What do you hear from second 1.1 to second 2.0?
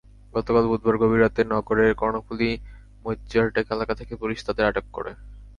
রাতে নগরের